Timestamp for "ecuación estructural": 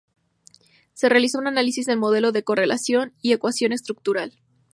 3.33-4.33